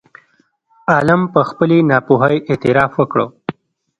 عالم 0.93 1.21
په 1.33 1.41
خپلې 1.49 1.77
ناپوهۍ 1.89 2.37
اعتراف 2.49 2.91
وکړ. 2.97 3.19